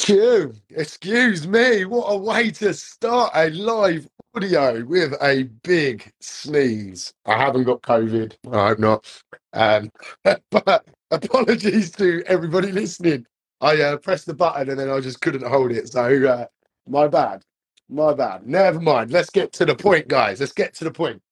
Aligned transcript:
Chew, 0.00 0.54
excuse 0.70 1.46
me, 1.46 1.84
what 1.84 2.06
a 2.08 2.16
way 2.18 2.50
to 2.52 2.74
start 2.74 3.32
a 3.34 3.50
live 3.50 4.08
audio 4.34 4.84
with 4.86 5.12
a 5.22 5.44
big 5.62 6.10
sneeze. 6.20 7.14
I 7.26 7.38
haven't 7.38 7.64
got 7.64 7.82
COVID. 7.82 8.34
I 8.52 8.68
hope 8.68 8.80
not. 8.80 9.22
Um, 9.52 9.92
but 10.52 10.86
apologies 11.12 11.92
to 11.92 12.24
everybody 12.26 12.72
listening. 12.72 13.26
I 13.60 13.80
uh, 13.82 13.98
pressed 13.98 14.26
the 14.26 14.34
button 14.34 14.70
and 14.70 14.80
then 14.80 14.90
I 14.90 15.00
just 15.00 15.20
couldn't 15.20 15.46
hold 15.46 15.72
it. 15.72 15.90
So 15.92 16.02
uh, 16.26 16.46
my 16.88 17.08
bad. 17.08 17.42
My 17.90 18.14
bad. 18.14 18.46
Never 18.48 18.80
mind. 18.80 19.12
Let's 19.12 19.30
get 19.30 19.52
to 19.54 19.66
the 19.66 19.76
point, 19.76 20.08
guys. 20.08 20.40
Let's 20.40 20.52
get 20.54 20.74
to 20.76 20.84
the 20.84 20.92
point. 20.92 21.22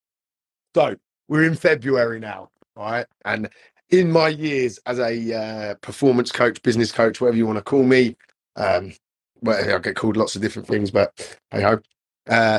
So 0.74 0.96
we're 1.28 1.44
in 1.44 1.56
February 1.56 2.20
now, 2.20 2.50
right? 2.76 3.06
And 3.24 3.48
in 3.90 4.10
my 4.12 4.28
years 4.28 4.78
as 4.86 5.00
a 5.00 5.34
uh, 5.34 5.74
performance 5.76 6.32
coach, 6.32 6.62
business 6.62 6.92
coach, 6.92 7.20
whatever 7.20 7.36
you 7.36 7.46
want 7.46 7.58
to 7.58 7.64
call 7.64 7.82
me, 7.82 8.16
um, 8.58 8.94
well, 9.42 9.76
I 9.76 9.80
get 9.80 9.96
called 9.96 10.18
lots 10.18 10.36
of 10.36 10.42
different 10.42 10.68
things, 10.68 10.92
but 10.92 11.38
I 11.52 11.62
hope 11.62 11.84
uh, 12.28 12.52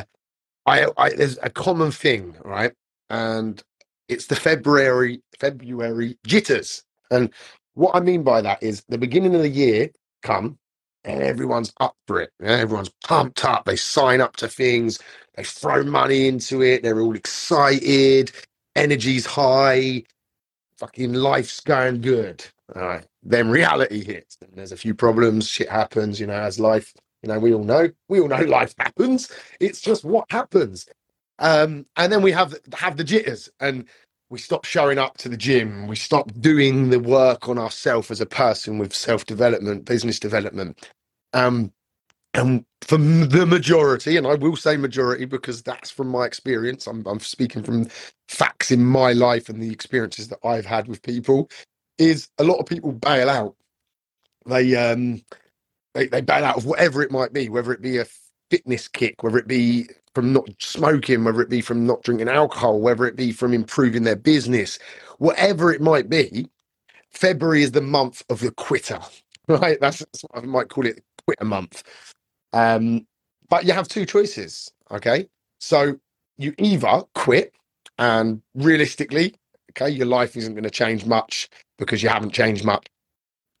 I, 0.66 0.88
I 0.98 1.10
there's 1.10 1.38
a 1.42 1.50
common 1.50 1.92
thing, 1.92 2.36
right? 2.44 2.72
And 3.10 3.62
it's 4.08 4.28
the 4.28 4.36
February 4.36 5.22
February 5.40 6.18
jitters. 6.26 6.84
And 7.12 7.32
what 7.74 7.96
I 7.96 8.00
mean 8.00 8.24
by 8.24 8.42
that 8.42 8.62
is 8.62 8.84
the 8.88 8.98
beginning 8.98 9.36
of 9.36 9.42
the 9.42 9.50
year 9.50 9.90
come 10.22 10.58
and 11.04 11.22
everyone's 11.22 11.74
up 11.80 11.96
for 12.08 12.22
it. 12.22 12.30
Everyone's 12.42 12.92
pumped 13.04 13.44
up. 13.44 13.66
They 13.66 13.76
sign 13.76 14.22
up 14.22 14.36
to 14.38 14.48
things. 14.48 15.00
They 15.36 15.44
throw 15.44 15.84
money 15.84 16.28
into 16.28 16.62
it. 16.62 16.82
They're 16.84 17.00
all 17.02 17.16
excited. 17.16 18.32
Energy's 18.76 19.26
high. 19.26 20.04
Fucking 20.78 21.14
life's 21.14 21.60
going 21.60 22.02
good. 22.02 22.44
All 22.76 22.82
right. 22.82 23.06
Then 23.22 23.50
reality 23.50 24.04
hits. 24.04 24.38
And 24.42 24.52
there's 24.56 24.72
a 24.72 24.76
few 24.78 24.94
problems. 24.94 25.48
Shit 25.48 25.70
happens. 25.70 26.20
You 26.20 26.28
know, 26.28 26.34
as 26.34 26.60
life 26.60 26.94
you 27.22 27.28
know, 27.30 27.38
we 27.40 27.54
all 27.54 27.64
know, 27.64 27.90
we 28.08 28.20
all 28.20 28.28
know 28.28 28.42
life 28.46 28.74
happens. 28.78 29.32
It's 29.60 29.82
just 29.82 30.04
what 30.04 30.26
happens. 30.30 30.86
Um, 31.40 31.86
and 31.96 32.12
then 32.12 32.22
we 32.22 32.32
have 32.32 32.54
have 32.74 32.96
the 32.98 33.04
jitters, 33.04 33.50
and 33.60 33.86
we 34.30 34.38
stop 34.38 34.64
showing 34.66 34.98
up 34.98 35.18
to 35.18 35.30
the 35.30 35.38
gym. 35.38 35.88
We 35.88 35.96
stop 35.96 36.32
doing 36.40 36.90
the 36.90 37.00
work 37.00 37.48
on 37.48 37.58
ourselves 37.58 38.10
as 38.10 38.20
a 38.22 38.26
person 38.26 38.78
with 38.78 38.94
self 38.94 39.26
development, 39.26 39.86
business 39.86 40.20
development. 40.20 40.90
Um, 41.34 41.72
and 42.34 42.66
for 42.82 42.98
the 42.98 43.46
majority, 43.46 44.16
and 44.18 44.26
I 44.26 44.36
will 44.36 44.56
say 44.56 44.78
majority 44.78 45.26
because 45.26 45.62
that's 45.62 45.90
from 45.92 46.08
my 46.08 46.26
experience. 46.26 46.88
I'm, 46.88 47.06
I'm 47.06 47.20
speaking 47.20 47.62
from 47.64 47.88
facts 48.28 48.72
in 48.72 48.86
my 48.86 49.12
life 49.12 49.50
and 49.50 49.62
the 49.62 49.72
experiences 49.72 50.30
that 50.30 50.40
I've 50.44 50.66
had 50.66 50.88
with 50.88 51.02
people. 51.02 51.50
Is 52.00 52.28
a 52.38 52.44
lot 52.44 52.58
of 52.58 52.66
people 52.66 52.92
bail 52.92 53.30
out. 53.30 53.56
They 54.46 54.76
um, 54.76 55.22
they, 55.94 56.08
they 56.08 56.22
bail 56.22 56.44
out 56.46 56.58
of 56.58 56.66
whatever 56.66 57.02
it 57.02 57.12
might 57.12 57.34
be, 57.34 57.50
whether 57.50 57.72
it 57.72 57.82
be 57.82 57.98
a 57.98 58.06
fitness 58.50 58.88
kick, 58.88 59.22
whether 59.24 59.38
it 59.38 59.48
be 59.48 59.88
from 60.14 60.34
not 60.34 60.48
smoking, 60.60 61.24
whether 61.24 61.42
it 61.42 61.50
be 61.50 61.62
from 61.62 61.86
not 61.86 62.04
drinking 62.04 62.28
alcohol, 62.30 62.80
whether 62.80 63.06
it 63.06 63.16
be 63.16 63.32
from 63.32 63.54
improving 63.54 64.04
their 64.04 64.16
business, 64.16 64.78
whatever 65.18 65.72
it 65.72 65.82
might 65.82 66.10
be. 66.10 66.48
February 67.12 67.62
is 67.62 67.72
the 67.72 67.82
month 67.82 68.24
of 68.30 68.40
the 68.40 68.52
quitter, 68.52 69.00
right? 69.48 69.78
That's, 69.80 70.00
that's 70.00 70.22
what 70.22 70.44
I 70.44 70.46
might 70.46 70.68
call 70.70 70.86
it, 70.86 71.02
quitter 71.26 71.44
month. 71.46 71.82
Um, 72.54 73.06
but 73.50 73.66
you 73.66 73.74
have 73.74 73.88
two 73.88 74.06
choices, 74.06 74.72
okay? 74.92 75.28
So 75.60 75.98
you 76.38 76.54
either 76.58 77.02
quit, 77.14 77.54
and 77.98 78.42
realistically, 78.54 79.36
okay, 79.70 79.90
your 79.90 80.06
life 80.06 80.36
isn't 80.36 80.54
going 80.54 80.64
to 80.64 80.70
change 80.70 81.06
much 81.06 81.48
because 81.78 82.02
you 82.02 82.10
haven't 82.10 82.32
changed 82.32 82.64
much 82.64 82.86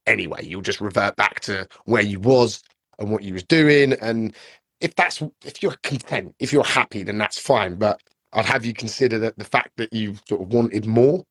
anyway. 0.06 0.44
You'll 0.46 0.62
just 0.62 0.82
revert 0.82 1.16
back 1.16 1.40
to 1.42 1.68
where 1.86 2.02
you 2.02 2.20
was 2.20 2.62
and 3.00 3.12
what 3.12 3.24
you 3.24 3.34
was 3.34 3.44
doing. 3.44 3.94
And 3.94 4.36
if 4.82 4.96
that's 4.96 5.22
if 5.44 5.62
you're 5.62 5.76
content, 5.84 6.36
if 6.40 6.52
you're 6.52 6.64
happy, 6.64 7.04
then 7.04 7.18
that's 7.18 7.40
fine. 7.40 7.76
But 7.76 8.02
I'd 8.34 8.46
have 8.46 8.66
you 8.66 8.74
consider 8.74 9.20
that 9.20 9.38
the 9.38 9.44
fact 9.44 9.72
that 9.78 9.94
you 9.94 10.16
sort 10.28 10.42
of 10.42 10.54
wanted 10.54 10.86
more 10.86 11.24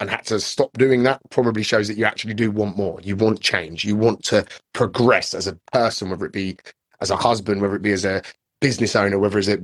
and 0.00 0.10
had 0.10 0.26
to 0.26 0.40
stop 0.40 0.72
doing 0.74 1.04
that 1.04 1.22
probably 1.30 1.64
shows 1.64 1.88
that 1.88 1.98
you 1.98 2.04
actually 2.06 2.34
do 2.34 2.52
want 2.52 2.76
more. 2.78 3.00
You 3.02 3.16
want 3.16 3.40
change. 3.40 3.84
You 3.84 3.96
want 3.96 4.24
to 4.26 4.46
progress 4.74 5.34
as 5.34 5.48
a 5.48 5.58
person, 5.72 6.10
whether 6.10 6.26
it 6.26 6.32
be 6.34 6.58
as 7.00 7.10
a 7.10 7.16
husband, 7.16 7.62
whether 7.62 7.76
it 7.76 7.82
be 7.82 7.92
as 7.92 8.04
a 8.04 8.22
business 8.60 8.96
owner, 8.96 9.18
whether 9.18 9.38
it 9.40 9.60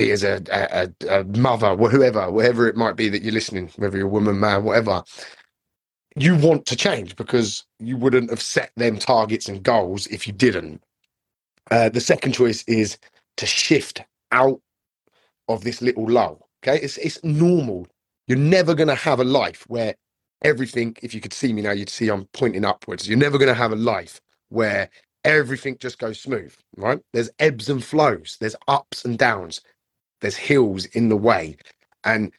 be 0.00 0.12
as 0.12 0.24
a, 0.24 0.42
a, 0.52 1.20
a 1.20 1.24
mother, 1.24 1.76
whoever, 1.76 2.30
whatever 2.30 2.68
it 2.68 2.76
might 2.76 2.96
be 2.96 3.08
that 3.10 3.22
you're 3.22 3.34
listening, 3.34 3.70
whether 3.76 3.98
you're 3.98 4.08
a 4.08 4.10
woman, 4.10 4.40
man, 4.40 4.64
whatever 4.64 5.04
you 6.16 6.36
want 6.36 6.66
to 6.66 6.76
change 6.76 7.16
because 7.16 7.64
you 7.78 7.96
wouldn't 7.96 8.30
have 8.30 8.42
set 8.42 8.72
them 8.76 8.98
targets 8.98 9.48
and 9.48 9.62
goals 9.62 10.06
if 10.08 10.26
you 10.26 10.32
didn't. 10.32 10.82
Uh, 11.70 11.88
the 11.88 12.00
second 12.00 12.32
choice 12.32 12.64
is 12.68 12.98
to 13.38 13.46
shift 13.46 14.02
out 14.32 14.60
of 15.48 15.64
this 15.64 15.82
little 15.82 16.08
lull. 16.10 16.48
Okay, 16.64 16.80
it's 16.82 16.98
it's 16.98 17.22
normal. 17.24 17.86
You're 18.28 18.38
never 18.38 18.74
going 18.74 18.88
to 18.88 18.94
have 18.94 19.20
a 19.20 19.24
life 19.24 19.64
where 19.68 19.94
everything. 20.42 20.96
If 21.02 21.14
you 21.14 21.20
could 21.20 21.32
see 21.34 21.52
me 21.52 21.62
now, 21.62 21.72
you'd 21.72 21.90
see 21.90 22.08
I'm 22.08 22.26
pointing 22.34 22.64
upwards. 22.64 23.08
You're 23.08 23.18
never 23.18 23.38
going 23.38 23.48
to 23.48 23.54
have 23.54 23.72
a 23.72 23.76
life 23.76 24.20
where 24.50 24.90
everything 25.24 25.78
just 25.78 25.98
goes 25.98 26.20
smooth. 26.20 26.54
Right? 26.76 27.00
There's 27.12 27.30
ebbs 27.38 27.70
and 27.70 27.84
flows. 27.84 28.36
There's 28.40 28.56
ups 28.68 29.04
and 29.04 29.18
downs. 29.18 29.60
There's 30.20 30.36
hills 30.36 30.86
in 30.86 31.08
the 31.08 31.16
way, 31.16 31.56
and 32.04 32.32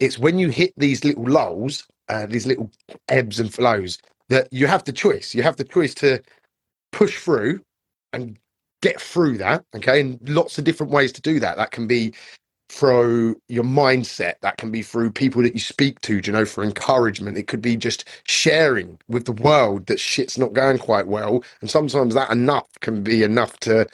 it's 0.00 0.18
when 0.18 0.38
you 0.38 0.50
hit 0.50 0.74
these 0.76 1.04
little 1.04 1.24
lulls 1.24 1.86
uh, 2.08 2.26
these 2.26 2.46
little 2.46 2.70
ebbs 3.08 3.40
and 3.40 3.54
flows 3.54 3.98
that 4.30 4.48
you 4.52 4.68
have 4.68 4.84
the 4.84 4.92
choice. 4.92 5.34
You 5.34 5.42
have 5.44 5.56
the 5.56 5.64
choice 5.64 5.94
to 5.96 6.22
push 6.92 7.18
through 7.18 7.60
and 8.12 8.38
get 8.82 9.00
through 9.00 9.38
that. 9.38 9.64
Okay. 9.76 10.00
And 10.00 10.28
lots 10.28 10.58
of 10.58 10.64
different 10.64 10.92
ways 10.92 11.12
to 11.12 11.22
do 11.22 11.40
that. 11.40 11.56
That 11.56 11.70
can 11.72 11.86
be 11.86 12.14
through 12.70 13.36
your 13.48 13.64
mindset, 13.64 14.34
that 14.42 14.56
can 14.58 14.70
be 14.72 14.82
through 14.82 15.12
people 15.12 15.42
that 15.42 15.54
you 15.54 15.60
speak 15.60 16.00
to, 16.02 16.20
you 16.24 16.32
know, 16.32 16.46
for 16.46 16.64
encouragement. 16.64 17.38
It 17.38 17.48
could 17.48 17.62
be 17.62 17.76
just 17.76 18.08
sharing 18.24 18.98
with 19.08 19.26
the 19.26 19.32
world 19.32 19.86
that 19.86 20.00
shit's 20.00 20.38
not 20.38 20.54
going 20.54 20.78
quite 20.78 21.06
well. 21.06 21.44
And 21.60 21.70
sometimes 21.70 22.14
that 22.14 22.30
enough 22.30 22.68
can 22.80 23.02
be 23.02 23.22
enough 23.22 23.58
to 23.60 23.86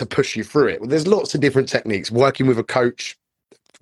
to 0.00 0.06
push 0.06 0.36
you 0.36 0.44
through 0.44 0.68
it. 0.68 0.80
Well, 0.82 0.90
there's 0.90 1.08
lots 1.08 1.36
of 1.36 1.42
different 1.42 1.70
techniques. 1.70 2.10
Working 2.10 2.48
with 2.48 2.58
a 2.58 2.64
coach, 2.64 3.18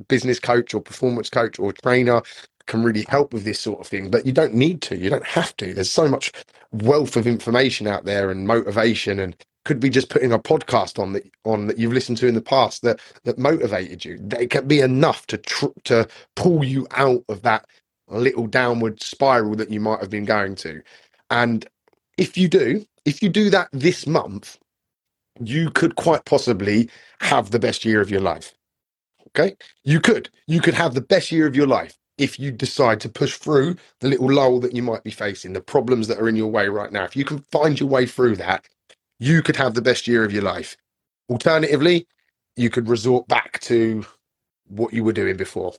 business 0.08 0.40
coach 0.40 0.74
or 0.74 0.80
performance 0.82 1.30
coach 1.30 1.58
or 1.58 1.72
trainer 1.72 2.22
can 2.66 2.82
really 2.84 3.06
help 3.08 3.32
with 3.32 3.44
this 3.44 3.60
sort 3.60 3.80
of 3.80 3.86
thing, 3.86 4.10
but 4.10 4.26
you 4.26 4.32
don't 4.32 4.54
need 4.54 4.82
to. 4.82 4.96
You 4.98 5.10
don't 5.10 5.26
have 5.26 5.56
to. 5.58 5.74
There's 5.74 5.90
so 5.90 6.08
much 6.08 6.32
wealth 6.72 7.16
of 7.16 7.26
information 7.26 7.86
out 7.86 8.04
there 8.04 8.30
and 8.30 8.46
motivation 8.46 9.20
and 9.20 9.36
could 9.64 9.80
be 9.80 9.90
just 9.90 10.10
putting 10.10 10.32
a 10.32 10.38
podcast 10.38 10.98
on 10.98 11.12
that 11.14 11.24
on 11.44 11.66
that 11.68 11.78
you've 11.78 11.92
listened 11.94 12.18
to 12.18 12.28
in 12.28 12.34
the 12.34 12.42
past 12.42 12.82
that 12.82 13.00
that 13.24 13.38
motivated 13.38 14.04
you. 14.04 14.18
It 14.38 14.50
can 14.50 14.68
be 14.68 14.80
enough 14.80 15.26
to 15.28 15.38
tr- 15.38 15.66
to 15.84 16.08
pull 16.36 16.64
you 16.64 16.86
out 16.92 17.24
of 17.28 17.42
that 17.42 17.66
little 18.08 18.46
downward 18.46 19.02
spiral 19.02 19.56
that 19.56 19.70
you 19.70 19.80
might 19.80 20.00
have 20.00 20.10
been 20.10 20.26
going 20.26 20.56
to. 20.56 20.82
And 21.30 21.66
if 22.18 22.38
you 22.38 22.48
do, 22.48 22.84
if 23.06 23.22
you 23.22 23.28
do 23.30 23.50
that 23.50 23.68
this 23.72 24.06
month, 24.06 24.58
you 25.42 25.70
could 25.70 25.96
quite 25.96 26.24
possibly 26.26 26.90
have 27.22 27.50
the 27.50 27.60
best 27.60 27.84
year 27.84 28.00
of 28.00 28.10
your 28.10 28.20
life. 28.22 28.52
Okay, 29.28 29.56
you 29.84 30.00
could. 30.00 30.30
You 30.46 30.60
could 30.60 30.74
have 30.74 30.94
the 30.94 31.00
best 31.02 31.32
year 31.32 31.46
of 31.46 31.56
your 31.56 31.66
life 31.68 31.96
if 32.18 32.38
you 32.38 32.52
decide 32.52 33.00
to 33.00 33.08
push 33.08 33.36
through 33.38 33.76
the 34.00 34.08
little 34.08 34.30
lull 34.32 34.60
that 34.60 34.74
you 34.74 34.82
might 34.82 35.04
be 35.04 35.10
facing, 35.12 35.54
the 35.54 35.60
problems 35.62 36.08
that 36.08 36.18
are 36.20 36.28
in 36.28 36.36
your 36.36 36.48
way 36.48 36.68
right 36.68 36.92
now. 36.92 37.04
If 37.04 37.16
you 37.16 37.24
can 37.24 37.40
find 37.52 37.80
your 37.80 37.88
way 37.88 38.06
through 38.06 38.36
that, 38.36 38.66
you 39.20 39.42
could 39.42 39.56
have 39.56 39.74
the 39.74 39.82
best 39.82 40.08
year 40.08 40.24
of 40.24 40.32
your 40.32 40.42
life. 40.42 40.76
Alternatively, 41.30 42.06
you 42.56 42.70
could 42.70 42.88
resort 42.88 43.28
back 43.28 43.60
to 43.62 44.06
what 44.68 44.94
you 44.94 45.04
were 45.04 45.12
doing 45.14 45.36
before. 45.36 45.74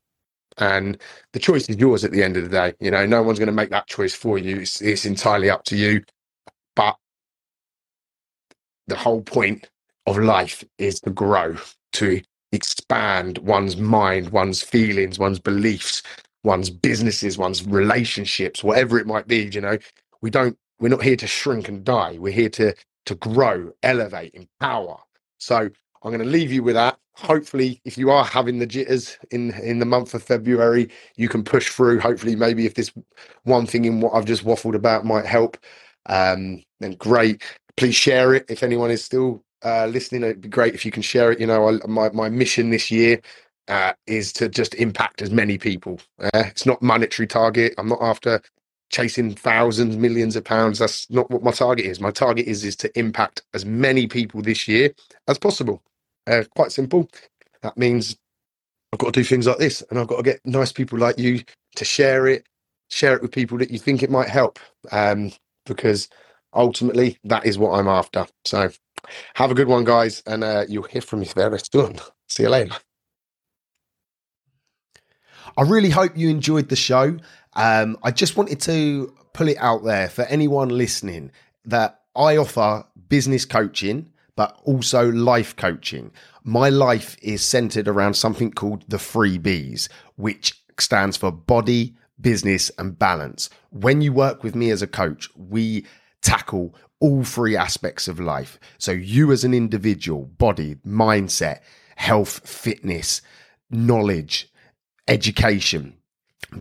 And 0.60 0.98
the 1.34 1.40
choice 1.40 1.70
is 1.70 1.78
yours 1.78 2.06
at 2.06 2.12
the 2.12 2.24
end 2.24 2.38
of 2.38 2.44
the 2.44 2.50
day. 2.50 2.74
You 2.80 2.92
know, 2.92 3.06
no 3.06 3.24
one's 3.24 3.40
going 3.40 3.48
to 3.48 3.54
make 3.54 3.72
that 3.72 3.88
choice 3.88 4.16
for 4.16 4.38
you. 4.38 4.60
It's, 4.62 4.82
it's 4.82 5.06
entirely 5.06 5.50
up 5.50 5.66
to 5.66 5.78
you. 5.78 6.04
But 6.76 6.98
the 8.90 8.98
whole 8.98 9.22
point 9.22 9.70
of 10.08 10.18
life 10.18 10.64
is 10.78 11.00
to 11.02 11.12
grow, 11.12 11.56
to 11.94 12.22
expand 12.52 13.38
one's 13.40 13.78
mind, 13.78 14.30
one's 14.30 14.62
feelings, 14.62 15.20
one's 15.20 15.40
beliefs, 15.40 16.02
one's 16.44 16.70
businesses, 16.70 17.38
one's 17.38 17.66
relationships, 17.66 18.64
whatever 18.64 19.00
it 19.00 19.08
might 19.08 19.28
be. 19.28 19.50
You 19.54 19.62
know, 19.62 19.78
we 20.22 20.30
don't 20.30 20.58
we're 20.80 20.90
not 20.90 21.04
here 21.04 21.18
to 21.18 21.28
shrink 21.28 21.68
and 21.68 21.84
die. 21.84 22.18
We're 22.20 22.34
here 22.34 22.50
to 22.50 22.74
to 23.06 23.16
grow, 23.16 23.72
elevate, 23.84 24.34
empower. 24.36 25.00
So 25.38 25.58
I'm 25.58 26.12
going 26.12 26.20
to 26.20 26.26
leave 26.26 26.52
you 26.52 26.64
with 26.64 26.76
that. 26.76 26.98
Hopefully, 27.16 27.82
if 27.84 27.98
you 27.98 28.12
are 28.12 28.24
having 28.24 28.60
the 28.60 28.66
jitters 28.66 29.18
in 29.32 29.52
in 29.62 29.80
the 29.80 29.86
month 29.86 30.14
of 30.14 30.24
February, 30.24 30.90
you 31.18 31.28
can 31.28 31.44
push 31.44 31.70
through. 31.70 32.00
Hopefully, 32.00 32.36
maybe 32.36 32.66
if 32.66 32.76
this 32.76 32.92
one 33.44 33.66
thing 33.66 33.86
in 33.86 34.02
what 34.02 34.14
I've 34.14 34.26
just 34.26 34.46
waffled 34.46 34.76
about 34.76 35.06
might 35.06 35.26
help, 35.26 35.58
um, 36.06 36.64
then 36.80 36.94
great. 36.94 37.44
Please 37.80 37.96
share 37.96 38.36
it 38.36 38.46
if 38.50 38.64
anyone 38.64 38.92
is 38.92 39.04
still 39.06 39.44
uh, 39.66 39.88
listening. 39.88 40.24
It'd 40.24 40.42
be 40.44 40.50
great 40.50 40.76
if 40.76 40.86
you 40.86 40.92
can 40.92 41.04
share 41.04 41.34
it. 41.34 41.42
You 41.42 41.48
know, 41.48 41.70
I, 41.70 41.88
my 41.88 42.12
my 42.12 42.30
mission 42.30 42.72
this 42.72 42.92
year 42.92 43.22
uh, 43.70 43.94
is 44.08 44.34
to 44.36 44.50
just 44.50 44.76
impact 44.76 45.24
as 45.24 45.32
many 45.32 45.60
people. 45.60 46.00
Uh, 46.24 46.46
it's 46.48 46.68
not 46.68 46.84
monetary 46.84 47.28
target. 47.28 47.76
I'm 47.80 47.90
not 47.90 48.02
after 48.04 48.42
chasing 48.92 49.36
thousands, 49.36 49.98
millions 49.98 50.38
of 50.38 50.46
pounds. 50.46 50.80
That's 50.80 51.10
not 51.12 51.32
what 51.32 51.44
my 51.44 51.52
target 51.52 51.88
is. 51.88 52.02
My 52.02 52.12
target 52.12 52.48
is 52.48 52.66
is 52.66 52.78
to 52.78 53.00
impact 53.00 53.44
as 53.56 53.66
many 53.66 54.08
people 54.08 54.44
this 54.44 54.70
year 54.70 54.92
as 55.28 55.40
possible. 55.40 55.84
Uh, 56.28 56.46
quite 56.56 56.74
simple. 56.74 57.10
That 57.64 57.78
means 57.78 58.18
I've 58.94 59.00
got 59.00 59.14
to 59.14 59.22
do 59.22 59.26
things 59.26 59.48
like 59.48 59.60
this, 59.60 59.84
and 59.90 60.00
I've 60.00 60.08
got 60.08 60.18
to 60.18 60.24
get 60.24 60.42
nice 60.46 60.74
people 60.74 61.00
like 61.00 61.20
you 61.20 61.44
to 61.78 61.86
share 61.86 62.28
it, 62.28 62.48
share 62.92 63.16
it 63.16 63.24
with 63.24 63.34
people 63.34 63.60
that 63.60 63.72
you 63.72 63.80
think 63.80 64.04
it 64.04 64.12
might 64.12 64.30
help. 64.30 64.60
Um, 64.92 65.32
because 65.66 66.10
ultimately, 66.54 67.18
that 67.24 67.46
is 67.46 67.58
what 67.58 67.72
I'm 67.72 67.88
after. 67.88 68.28
So, 68.46 68.70
have 69.36 69.52
a 69.52 69.56
good 69.56 69.68
one, 69.68 69.84
guys, 69.84 70.22
and 70.26 70.44
uh, 70.44 70.66
you'll 70.68 70.84
hear 70.84 71.02
from 71.02 71.22
me 71.22 71.26
very 71.28 71.60
soon. 71.72 71.98
See 72.30 72.44
you 72.44 72.50
later. 72.50 72.76
I 75.58 75.64
really 75.64 75.90
hope 75.90 76.18
you 76.18 76.30
enjoyed 76.30 76.70
the 76.70 76.76
show. 76.76 77.18
Um, 77.54 77.98
I 78.04 78.12
just 78.12 78.38
wanted 78.38 78.62
to 78.62 79.14
pull 79.34 79.48
it 79.48 79.58
out 79.60 79.84
there 79.84 80.10
for 80.10 80.24
anyone 80.24 80.70
listening 80.70 81.32
that 81.66 82.02
I 82.16 82.38
offer 82.38 82.86
business 83.08 83.46
coaching, 83.46 84.12
but 84.36 84.60
also 84.64 85.12
life 85.12 85.56
coaching. 85.56 86.12
My 86.44 86.70
life 86.70 87.18
is 87.22 87.46
centered 87.46 87.88
around 87.88 88.14
something 88.14 88.52
called 88.52 88.86
the 88.88 89.00
three 89.00 89.38
B's, 89.38 89.90
which 90.16 90.62
stands 90.80 91.18
for 91.18 91.32
body, 91.32 91.96
business, 92.22 92.72
and 92.78 92.98
balance. 92.98 93.50
When 93.72 94.02
you 94.02 94.14
work 94.14 94.44
with 94.44 94.56
me 94.56 94.72
as 94.72 94.82
a 94.82 94.88
coach, 94.88 95.30
we 95.36 95.86
tackle 96.22 96.76
all 97.00 97.24
three 97.24 97.56
aspects 97.56 98.08
of 98.08 98.20
life. 98.20 98.60
So, 98.78 98.92
you 98.92 99.32
as 99.32 99.44
an 99.44 99.54
individual, 99.54 100.26
body, 100.26 100.76
mindset, 100.86 101.60
health, 101.96 102.48
fitness, 102.48 103.22
knowledge, 103.70 104.52
education. 105.08 105.96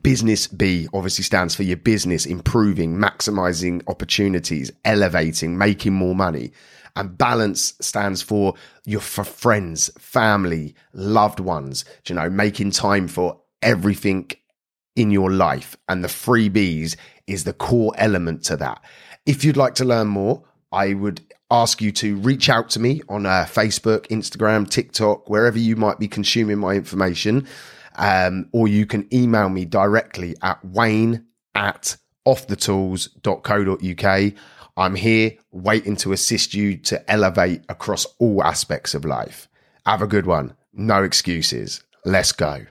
Business 0.02 0.46
B 0.46 0.86
obviously 0.92 1.24
stands 1.24 1.54
for 1.54 1.62
your 1.62 1.78
business 1.78 2.26
improving, 2.26 2.96
maximizing 2.96 3.82
opportunities, 3.86 4.70
elevating, 4.84 5.56
making 5.56 5.94
more 5.94 6.14
money. 6.14 6.52
And 6.96 7.16
balance 7.16 7.74
stands 7.80 8.20
for 8.20 8.54
your 8.84 9.00
for 9.00 9.24
friends, 9.24 9.90
family, 9.98 10.74
loved 10.92 11.40
ones, 11.40 11.84
you 12.06 12.14
know, 12.14 12.28
making 12.28 12.72
time 12.72 13.08
for 13.08 13.40
everything 13.62 14.30
in 14.96 15.10
your 15.10 15.30
life. 15.30 15.76
And 15.88 16.02
the 16.02 16.08
three 16.08 16.48
B's 16.48 16.96
is 17.26 17.44
the 17.44 17.52
core 17.52 17.92
element 17.96 18.42
to 18.44 18.56
that. 18.56 18.82
If 19.28 19.44
you'd 19.44 19.56
like 19.58 19.74
to 19.74 19.84
learn 19.84 20.08
more, 20.08 20.42
I 20.72 20.94
would 20.94 21.20
ask 21.50 21.82
you 21.82 21.92
to 21.92 22.16
reach 22.16 22.48
out 22.48 22.70
to 22.70 22.80
me 22.80 23.02
on 23.10 23.26
uh, 23.26 23.44
Facebook, 23.46 24.06
Instagram, 24.06 24.66
TikTok, 24.66 25.28
wherever 25.28 25.58
you 25.58 25.76
might 25.76 25.98
be 25.98 26.08
consuming 26.08 26.56
my 26.56 26.72
information. 26.72 27.46
Um, 27.96 28.48
or 28.52 28.68
you 28.68 28.86
can 28.86 29.06
email 29.12 29.50
me 29.50 29.66
directly 29.66 30.34
at 30.42 30.64
wayne 30.64 31.26
at 31.54 31.98
offthetools.co.uk. 32.26 34.32
I'm 34.78 34.94
here 34.94 35.32
waiting 35.50 35.96
to 35.96 36.12
assist 36.12 36.54
you 36.54 36.78
to 36.78 37.10
elevate 37.10 37.64
across 37.68 38.06
all 38.18 38.42
aspects 38.42 38.94
of 38.94 39.04
life. 39.04 39.46
Have 39.84 40.00
a 40.00 40.06
good 40.06 40.24
one. 40.24 40.54
No 40.72 41.02
excuses. 41.02 41.82
Let's 42.02 42.32
go. 42.32 42.64